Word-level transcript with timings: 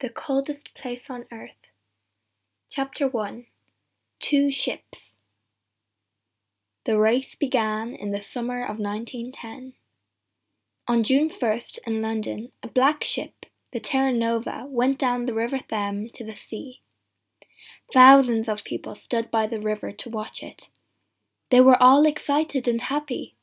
The 0.00 0.08
Coldest 0.08 0.72
Place 0.74 1.10
on 1.10 1.26
Earth. 1.30 1.68
Chapter 2.70 3.06
1 3.06 3.44
Two 4.18 4.50
Ships. 4.50 5.10
The 6.86 6.98
race 6.98 7.34
began 7.34 7.94
in 7.94 8.10
the 8.10 8.22
summer 8.22 8.62
of 8.62 8.78
1910. 8.78 9.74
On 10.88 11.02
June 11.04 11.28
1st 11.28 11.80
in 11.86 12.00
London, 12.00 12.50
a 12.62 12.68
black 12.68 13.04
ship, 13.04 13.44
the 13.74 13.78
Terra 13.78 14.10
Nova, 14.10 14.64
went 14.66 14.98
down 14.98 15.26
the 15.26 15.34
River 15.34 15.60
Thames 15.68 16.12
to 16.12 16.24
the 16.24 16.34
sea. 16.34 16.80
Thousands 17.92 18.48
of 18.48 18.64
people 18.64 18.94
stood 18.94 19.30
by 19.30 19.46
the 19.46 19.60
river 19.60 19.92
to 19.92 20.08
watch 20.08 20.42
it. 20.42 20.70
They 21.50 21.60
were 21.60 21.76
all 21.82 22.06
excited 22.06 22.66
and 22.66 22.80
happy. 22.80 23.36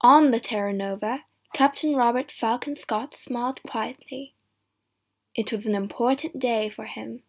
On 0.00 0.32
the 0.32 0.40
Terra 0.40 0.72
Nova, 0.72 1.20
Captain 1.54 1.94
Robert 1.94 2.32
Falcon 2.32 2.74
Scott 2.76 3.14
smiled 3.14 3.62
quietly. 3.62 4.32
It 5.36 5.52
was 5.52 5.66
an 5.66 5.74
important 5.74 6.38
day 6.38 6.70
for 6.70 6.84
him. 6.84 7.22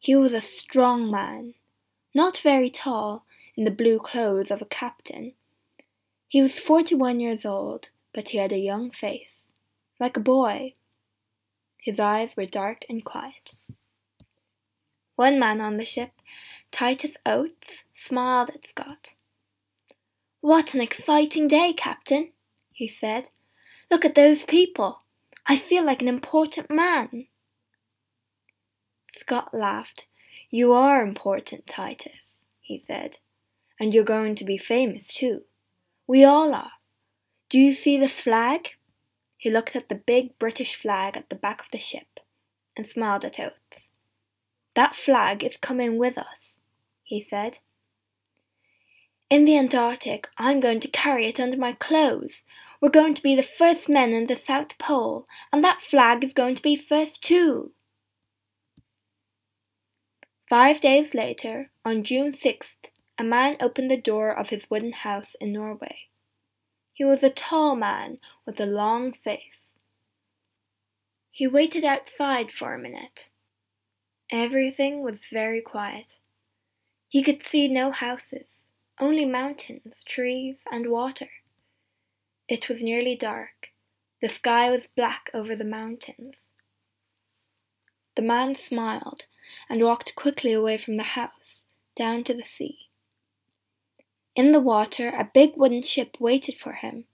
He 0.00 0.16
was 0.16 0.32
a 0.32 0.40
strong 0.40 1.10
man, 1.10 1.54
not 2.12 2.38
very 2.38 2.70
tall, 2.70 3.24
in 3.56 3.62
the 3.62 3.70
blue 3.70 4.00
clothes 4.00 4.50
of 4.50 4.60
a 4.60 4.66
captain. 4.66 5.32
He 6.26 6.42
was 6.42 6.58
forty 6.58 6.96
one 6.96 7.20
years 7.20 7.44
old, 7.44 7.90
but 8.12 8.30
he 8.30 8.38
had 8.38 8.50
a 8.50 8.58
young 8.58 8.90
face, 8.90 9.44
like 10.00 10.16
a 10.16 10.20
boy. 10.20 10.74
His 11.78 12.00
eyes 12.00 12.30
were 12.36 12.46
dark 12.46 12.84
and 12.88 13.04
quiet. 13.04 13.54
One 15.14 15.38
man 15.38 15.60
on 15.60 15.76
the 15.76 15.84
ship, 15.84 16.10
Titus 16.72 17.16
Oates, 17.24 17.84
smiled 17.94 18.50
at 18.50 18.66
Scott. 18.68 19.14
What 20.40 20.74
an 20.74 20.80
exciting 20.80 21.46
day, 21.46 21.72
Captain, 21.72 22.32
he 22.72 22.88
said. 22.88 23.30
Look 23.88 24.04
at 24.04 24.16
those 24.16 24.44
people. 24.44 25.03
I 25.46 25.56
feel 25.56 25.84
like 25.84 26.00
an 26.00 26.08
important 26.08 26.70
man. 26.70 27.26
Scott 29.10 29.52
laughed. 29.52 30.06
You 30.50 30.72
are 30.72 31.02
important, 31.02 31.66
Titus, 31.66 32.42
he 32.60 32.78
said, 32.78 33.18
and 33.78 33.92
you're 33.92 34.04
going 34.04 34.34
to 34.36 34.44
be 34.44 34.56
famous 34.56 35.08
too. 35.08 35.42
We 36.06 36.24
all 36.24 36.54
are. 36.54 36.72
Do 37.48 37.58
you 37.58 37.74
see 37.74 37.98
the 37.98 38.08
flag? 38.08 38.70
He 39.36 39.50
looked 39.50 39.76
at 39.76 39.88
the 39.88 39.94
big 39.94 40.38
British 40.38 40.76
flag 40.76 41.16
at 41.16 41.28
the 41.28 41.36
back 41.36 41.60
of 41.60 41.70
the 41.70 41.78
ship 41.78 42.20
and 42.76 42.86
smiled 42.86 43.24
at 43.24 43.38
Oates. 43.38 43.88
That 44.74 44.96
flag 44.96 45.44
is 45.44 45.56
coming 45.56 45.98
with 45.98 46.16
us, 46.16 46.54
he 47.02 47.26
said. 47.28 47.58
In 49.30 49.44
the 49.44 49.56
Antarctic, 49.56 50.28
I'm 50.38 50.60
going 50.60 50.80
to 50.80 50.88
carry 50.88 51.26
it 51.26 51.40
under 51.40 51.56
my 51.56 51.72
clothes 51.72 52.42
we're 52.84 52.90
going 52.90 53.14
to 53.14 53.22
be 53.22 53.34
the 53.34 53.42
first 53.42 53.88
men 53.88 54.12
in 54.12 54.26
the 54.26 54.36
South 54.36 54.76
Pole, 54.76 55.24
and 55.50 55.64
that 55.64 55.80
flag 55.80 56.22
is 56.22 56.34
going 56.34 56.54
to 56.54 56.60
be 56.60 56.76
first 56.76 57.24
too. 57.24 57.72
Five 60.50 60.82
days 60.82 61.14
later, 61.14 61.70
on 61.82 62.04
June 62.04 62.32
6th, 62.32 62.90
a 63.16 63.24
man 63.24 63.56
opened 63.58 63.90
the 63.90 63.96
door 63.96 64.30
of 64.30 64.50
his 64.50 64.68
wooden 64.68 64.92
house 64.92 65.34
in 65.40 65.50
Norway. 65.50 65.96
He 66.92 67.06
was 67.06 67.22
a 67.22 67.30
tall 67.30 67.74
man 67.74 68.18
with 68.44 68.60
a 68.60 68.66
long 68.66 69.14
face. 69.14 69.72
He 71.30 71.46
waited 71.46 71.84
outside 71.84 72.52
for 72.52 72.74
a 72.74 72.78
minute. 72.78 73.30
Everything 74.30 75.02
was 75.02 75.20
very 75.32 75.62
quiet. 75.62 76.18
He 77.08 77.22
could 77.22 77.46
see 77.46 77.66
no 77.66 77.92
houses, 77.92 78.66
only 79.00 79.24
mountains, 79.24 80.04
trees, 80.06 80.56
and 80.70 80.90
water. 80.90 81.30
It 82.54 82.68
was 82.68 82.84
nearly 82.84 83.16
dark. 83.16 83.72
The 84.20 84.28
sky 84.28 84.70
was 84.70 84.86
black 84.86 85.28
over 85.34 85.56
the 85.56 85.64
mountains. 85.64 86.52
The 88.14 88.22
man 88.22 88.54
smiled 88.54 89.24
and 89.68 89.82
walked 89.82 90.14
quickly 90.14 90.52
away 90.52 90.78
from 90.78 90.96
the 90.96 91.16
house, 91.18 91.64
down 91.96 92.22
to 92.22 92.32
the 92.32 92.44
sea. 92.44 92.90
In 94.36 94.52
the 94.52 94.60
water, 94.60 95.08
a 95.08 95.28
big 95.34 95.56
wooden 95.56 95.82
ship 95.82 96.18
waited 96.20 96.56
for 96.56 96.74
him. 96.74 97.06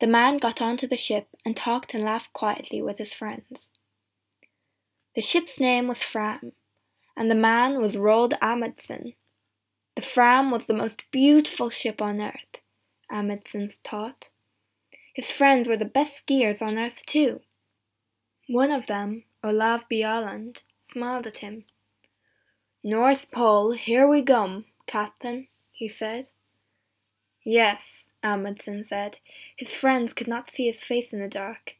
The 0.00 0.06
man 0.06 0.38
got 0.38 0.62
onto 0.62 0.86
the 0.86 0.96
ship 0.96 1.28
and 1.44 1.54
talked 1.54 1.92
and 1.92 2.02
laughed 2.02 2.32
quietly 2.32 2.80
with 2.80 2.96
his 2.96 3.12
friends. 3.12 3.68
The 5.14 5.20
ship's 5.20 5.60
name 5.60 5.86
was 5.86 5.98
Fram, 5.98 6.52
and 7.14 7.30
the 7.30 7.34
man 7.34 7.78
was 7.78 7.96
Roald 7.96 8.32
Amundsen. 8.40 9.12
The 9.96 10.00
Fram 10.00 10.50
was 10.50 10.64
the 10.64 10.72
most 10.72 11.02
beautiful 11.10 11.68
ship 11.68 12.00
on 12.00 12.22
earth, 12.22 12.62
Amundsen 13.10 13.68
thought. 13.68 14.30
His 15.16 15.32
friends 15.32 15.66
were 15.66 15.78
the 15.78 15.86
best 15.86 16.26
skiers 16.26 16.60
on 16.60 16.78
earth, 16.78 17.00
too. 17.06 17.40
One 18.50 18.70
of 18.70 18.86
them, 18.86 19.24
Olav 19.42 19.88
Bjaaland, 19.88 20.60
smiled 20.86 21.26
at 21.26 21.38
him. 21.38 21.64
North 22.84 23.30
Pole, 23.30 23.72
here 23.72 24.06
we 24.06 24.22
come, 24.22 24.66
Captain, 24.86 25.48
he 25.72 25.88
said. 25.88 26.32
Yes, 27.42 28.04
Amundsen 28.22 28.84
said. 28.84 29.18
His 29.56 29.72
friends 29.72 30.12
could 30.12 30.28
not 30.28 30.50
see 30.50 30.66
his 30.66 30.84
face 30.84 31.14
in 31.14 31.20
the 31.20 31.28
dark. 31.28 31.76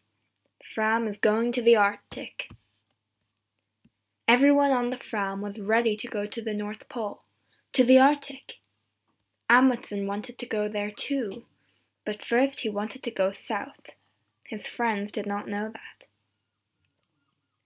Fram 0.74 1.06
is 1.06 1.18
going 1.18 1.52
to 1.52 1.60
the 1.60 1.76
Arctic. 1.76 2.48
Everyone 4.26 4.70
on 4.70 4.88
the 4.88 4.96
Fram 4.96 5.42
was 5.42 5.60
ready 5.60 5.94
to 5.98 6.08
go 6.08 6.24
to 6.24 6.40
the 6.40 6.54
North 6.54 6.88
Pole, 6.88 7.20
to 7.74 7.84
the 7.84 7.98
Arctic. 7.98 8.60
Amundsen 9.50 10.06
wanted 10.06 10.38
to 10.38 10.46
go 10.46 10.68
there 10.68 10.90
too. 10.90 11.44
But 12.06 12.24
first 12.24 12.60
he 12.60 12.70
wanted 12.70 13.02
to 13.02 13.10
go 13.10 13.32
south. 13.32 13.90
His 14.46 14.66
friends 14.66 15.12
did 15.12 15.26
not 15.26 15.48
know 15.48 15.70
that. 15.72 16.06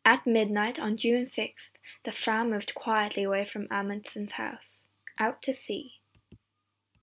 At 0.04 0.26
midnight 0.26 0.80
on 0.80 0.96
June 0.96 1.26
6th, 1.26 1.76
the 2.04 2.10
Fram 2.10 2.50
moved 2.50 2.74
quietly 2.74 3.22
away 3.22 3.44
from 3.44 3.68
Amundsen's 3.68 4.32
house, 4.32 4.70
out 5.18 5.42
to 5.42 5.52
sea. 5.52 5.99